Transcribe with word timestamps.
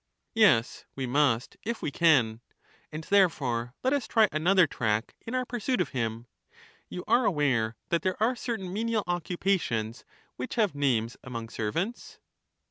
Yes, 0.33 0.85
we 0.95 1.05
must, 1.05 1.57
if 1.63 1.83
we 1.83 1.91
can. 1.91 2.41
And 2.91 3.03
therefore 3.03 3.75
let 3.83 3.93
us 3.93 4.07
try 4.07 4.23
Another 4.31 4.37
another 4.37 4.65
track 4.65 5.13
in 5.27 5.35
our 5.35 5.45
pursuit 5.45 5.79
of 5.79 5.89
him: 5.89 6.25
You 6.89 7.03
are 7.07 7.23
aware 7.23 7.75
that 7.89 7.97
H?^^.,. 7.97 8.01
t.,, 8.01 8.03
There 8.05 8.11
arc 8.13 8.19
there 8.21 8.27
are 8.29 8.35
certain 8.35 8.73
menial 8.73 9.03
occupations 9.05 10.03
which 10.37 10.55
have 10.55 10.73
names 10.73 11.17
arts 11.17 11.17
of 11.17 11.21
di 11.21 11.27
among 11.27 11.49
servants 11.49 12.17